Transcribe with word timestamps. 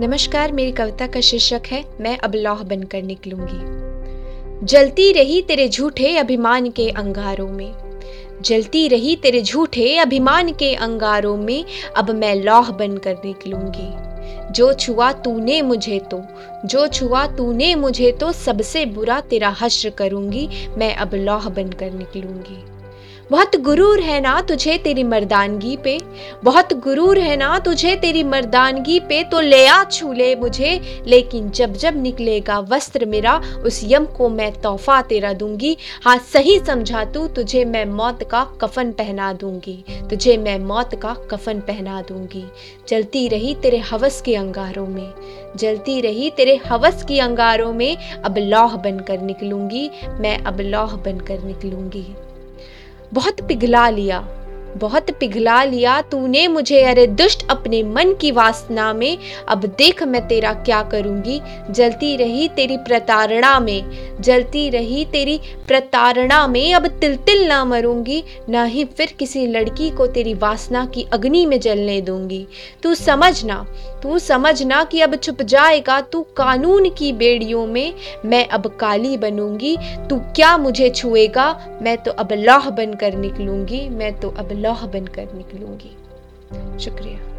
नमस्कार, 0.00 0.52
मेरी 0.52 0.72
कविता 0.72 1.06
का 1.06 1.20
शीर्षक 1.20 1.62
है, 1.66 1.84
मैं 2.00 2.18
अब 2.18 2.34
लौह 2.34 2.62
बनकर 2.62 3.02
निकलूँगी। 3.02 4.66
जलती 4.66 5.12
रही 5.12 5.42
तेरे 5.42 5.68
झूठे 5.68 6.16
अभिमान 6.16 6.70
के 6.70 6.90
अंगारों 6.90 7.48
में। 7.48 7.74
जलती 8.42 8.88
रही 8.88 9.16
तेरे 9.16 9.42
झूठे 9.42 9.96
अभिमान 9.98 10.52
के 10.52 10.74
अंगारों 10.74 11.36
में, 11.36 11.64
अब 11.96 12.10
मैं 12.10 12.34
लौह 12.34 12.70
बनकर 12.70 13.16
निकलूँगी। 13.24 14.52
जो 14.52 14.72
छुआ 14.72 15.12
तूने 15.12 15.62
मुझे 15.62 15.98
तो 15.98 16.22
जो 16.64 16.86
छुआ 16.86 17.26
तूने 17.26 17.74
मुझे 17.74 18.12
तो 18.12 18.32
सबसे 18.32 18.86
बुरा 18.86 19.20
तेरा 19.20 19.56
हश्र 19.60 19.90
करूँगी, 19.90 20.48
मैं 20.78 20.94
अब 20.96 21.14
लौह 21.14 21.48
बनकर 21.48 21.90
निकलूँगी। 21.90 22.77
बहुत 23.30 23.56
गुरूर 23.56 24.00
है 24.00 24.20
ना 24.20 24.40
तुझे 24.40 24.78
तेरी 24.78 25.02
मर्दानगी 25.04 25.76
पे? 25.76 26.00
बहुत 26.44 26.72
गुरूर 26.72 27.18
है 27.18 27.36
ना 27.36 27.58
तुझे 27.58 27.96
तेरी 27.96 28.22
मर्दानगी 28.24 29.00
पे? 29.00 29.24
तो 29.24 29.40
ले 29.40 29.66
आ 29.66 29.84
छू 29.84 30.12
ले 30.12 30.34
मुझे, 30.36 31.02
लेकिन 31.06 31.50
जब 31.50 31.72
जब 31.72 32.02
निकलेगा 32.02 32.58
वस्त्र 32.58 33.06
मेरा, 33.06 33.40
उस 33.66 33.80
यम 33.84 34.04
को 34.04 34.28
मैं 34.28 34.60
तोहफा 34.60 35.02
तेरा 35.02 35.32
दूँगी। 35.32 35.76
हाँ 36.04 36.18
सही 36.18 36.58
समझा 36.58 37.04
तू, 37.04 37.26
तुझे 37.28 37.64
मैं 37.64 37.84
मौत 37.84 38.24
का 38.30 38.44
कफन 38.60 38.92
पहना 38.92 39.32
दूँगी। 39.32 39.84
तुझे 40.10 40.36
मैं 40.36 40.58
मौत 40.58 40.94
का 40.94 41.16
कफन 41.30 41.60
पहना 41.60 42.02
दूँगी। 42.02 42.44
जलती 42.88 43.28
रही 43.28 43.54
तेरे 43.54 43.78
हवस 43.78 44.22
के 44.22 44.36
अंगारों 44.36 44.86
में। 44.86 45.12
जलती 45.56 46.00
रही 46.00 46.30
तेरे 46.30 46.56
हवस 46.56 47.04
की 47.04 47.18
अंगारों 47.18 47.72
में, 47.72 47.96
अब 48.24 48.38
लौह 48.38 48.76
बनकर 48.76 49.20
निकलूँगी। 49.20 49.90
मैं 50.08 50.38
अब 50.38 50.60
लौह 50.60 50.96
बनकर 50.96 51.42
निकलूँगी। 51.42 52.06
बहुत 53.12 53.40
पिघला 53.48 53.90
लिया। 53.90 54.20
बहुत 54.76 55.10
पिघला 55.10 55.62
लिया 55.64 56.00
तूने 56.02 56.46
मुझे, 56.48 56.82
अरे 56.82 57.06
दुष्ट 57.06 57.46
अपने 57.50 57.82
मन 57.82 58.14
की 58.14 58.30
वासना 58.30 58.92
में। 58.92 59.18
अब 59.48 59.64
देख 59.78 60.02
मैं 60.02 60.26
तेरा 60.28 60.52
क्या 60.52 60.82
करूँगी। 60.82 61.40
जलती 61.70 62.16
रही 62.16 62.48
तेरी 62.48 62.76
प्रताड़ना 62.76 63.60
में। 63.60 64.16
जलती 64.20 64.68
रही 64.70 65.04
तेरी 65.04 65.40
प्रताड़ना 65.68 66.46
में। 66.46 66.74
अब 66.74 66.86
तिल 66.86 67.16
तिल 67.16 67.46
ना 67.48 67.64
मरूँगी, 67.64 68.22
ना 68.48 68.64
ही 68.64 68.84
फिर 68.84 69.14
किसी 69.18 69.46
लड़की 69.46 69.90
को 69.90 70.06
तेरी 70.06 70.34
वासना 70.34 70.86
की 70.86 71.06
अग्नि 71.12 71.46
में 71.46 71.60
जलने 71.60 72.00
दूँगी। 72.00 72.46
तू 72.82 72.94
समझना 72.94 73.66
तू 74.02 74.18
समझना 74.18 74.84
कि 74.84 75.00
अब 75.00 75.14
छुप 75.16 75.42
जाएगा 75.42 76.00
तू 76.00 76.22
कानून 76.36 76.88
की 76.90 77.12
बेड़ियों 77.12 77.66
में। 77.66 77.94
मैं 78.24 78.46
अब 78.48 78.66
काली 78.66 79.16
बनूँगी, 79.16 79.76
तू 80.10 80.18
क्या 80.18 80.56
मुझे 80.58 80.90
छुएगा? 80.90 81.48
मैं 81.82 81.96
तो 81.96 82.10
अब 82.10 82.32
लौह 82.32 82.70
बनकर 82.70 83.14
निकलूँगी, 83.14 83.88
मैं 83.88 84.20
तो 84.20 84.28
अब 84.28 84.52
लौह 84.58 84.86
बनकर 84.86 85.32
निकलूँगी। 85.32 85.90
शुक्रिया। 86.80 87.18